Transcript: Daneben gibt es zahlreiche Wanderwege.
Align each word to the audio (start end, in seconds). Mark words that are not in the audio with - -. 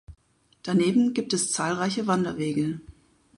Daneben 0.63 1.13
gibt 1.13 1.31
es 1.31 1.51
zahlreiche 1.51 2.07
Wanderwege. 2.07 2.79